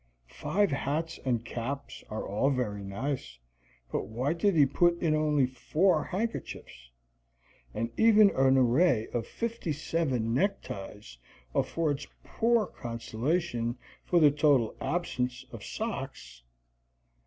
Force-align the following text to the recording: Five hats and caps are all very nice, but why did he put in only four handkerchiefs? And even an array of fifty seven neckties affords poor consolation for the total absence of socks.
Five 0.31 0.71
hats 0.71 1.19
and 1.25 1.45
caps 1.45 2.03
are 2.09 2.25
all 2.27 2.49
very 2.49 2.83
nice, 2.83 3.37
but 3.91 4.07
why 4.07 4.33
did 4.33 4.55
he 4.55 4.65
put 4.65 4.99
in 4.99 5.13
only 5.13 5.45
four 5.45 6.05
handkerchiefs? 6.05 6.89
And 7.75 7.91
even 7.99 8.31
an 8.31 8.57
array 8.57 9.09
of 9.13 9.27
fifty 9.27 9.71
seven 9.71 10.33
neckties 10.33 11.19
affords 11.53 12.07
poor 12.23 12.65
consolation 12.65 13.77
for 14.03 14.19
the 14.19 14.31
total 14.31 14.75
absence 14.81 15.45
of 15.51 15.63
socks. 15.63 16.41